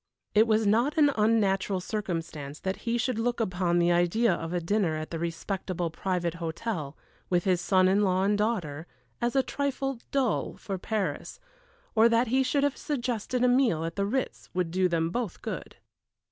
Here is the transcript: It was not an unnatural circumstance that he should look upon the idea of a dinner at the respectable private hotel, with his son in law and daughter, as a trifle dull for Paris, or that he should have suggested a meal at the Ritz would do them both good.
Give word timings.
It 0.33 0.47
was 0.47 0.65
not 0.65 0.97
an 0.97 1.11
unnatural 1.15 1.79
circumstance 1.79 2.59
that 2.61 2.77
he 2.89 2.97
should 2.97 3.19
look 3.19 3.39
upon 3.39 3.77
the 3.77 3.91
idea 3.91 4.33
of 4.33 4.51
a 4.51 4.59
dinner 4.59 4.95
at 4.95 5.11
the 5.11 5.19
respectable 5.19 5.91
private 5.91 6.33
hotel, 6.41 6.97
with 7.29 7.43
his 7.43 7.61
son 7.61 7.87
in 7.87 8.01
law 8.01 8.23
and 8.23 8.35
daughter, 8.35 8.87
as 9.21 9.35
a 9.35 9.43
trifle 9.43 9.99
dull 10.09 10.55
for 10.57 10.79
Paris, 10.79 11.39
or 11.93 12.09
that 12.09 12.29
he 12.29 12.41
should 12.41 12.63
have 12.63 12.77
suggested 12.77 13.43
a 13.43 13.47
meal 13.47 13.85
at 13.85 13.95
the 13.95 14.07
Ritz 14.07 14.49
would 14.55 14.71
do 14.71 14.87
them 14.87 15.11
both 15.11 15.39
good. 15.43 15.75